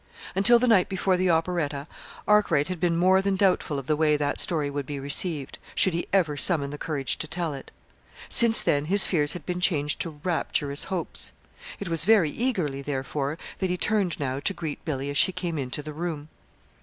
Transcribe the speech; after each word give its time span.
Until 0.33 0.57
the 0.57 0.67
night 0.67 0.89
before 0.89 1.15
the 1.15 1.29
operetta 1.29 1.85
Arkwright 2.27 2.69
had 2.69 2.79
been 2.79 2.97
more 2.97 3.21
than 3.21 3.35
doubtful 3.35 3.77
of 3.77 3.85
the 3.85 3.95
way 3.95 4.17
that 4.17 4.41
story 4.41 4.67
would 4.67 4.87
be 4.87 4.99
received, 4.99 5.59
should 5.75 5.93
he 5.93 6.07
ever 6.11 6.35
summon 6.35 6.71
the 6.71 6.79
courage 6.79 7.19
to 7.19 7.27
tell 7.27 7.53
it. 7.53 7.69
Since 8.27 8.63
then 8.63 8.85
his 8.85 9.05
fears 9.05 9.33
had 9.33 9.45
been 9.45 9.59
changed 9.61 9.99
to 9.99 10.19
rapturous 10.23 10.85
hopes. 10.85 11.33
It 11.79 11.87
was 11.87 12.05
very 12.05 12.31
eagerly, 12.31 12.81
therefore, 12.81 13.37
that 13.59 13.69
he 13.69 13.77
turned 13.77 14.19
now 14.19 14.39
to 14.39 14.53
greet 14.55 14.83
Billy 14.85 15.11
as 15.11 15.19
she 15.19 15.31
came 15.31 15.59
into 15.59 15.83
the 15.83 15.93
room. 15.93 16.29